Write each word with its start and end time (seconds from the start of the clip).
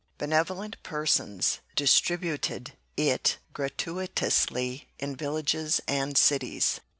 Benevolent 0.17 0.81
persons 0.81 1.59
distributed 1.75 2.73
it 2.97 3.37
gratuitously 3.53 4.87
in 4.97 5.15
villages 5.15 5.79
and 5.87 6.17
cities. 6.17 6.81